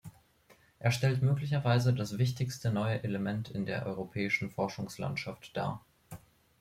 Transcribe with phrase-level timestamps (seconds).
[0.79, 5.85] Er stellt möglicherweise das wichtigste neue Element in der europäischen Forschungslandschaft dar.